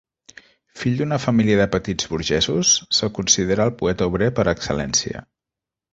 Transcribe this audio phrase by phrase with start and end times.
[0.83, 5.27] Fill d'una família de petits burgesos, se'l considera el poeta obrer per excel·lència.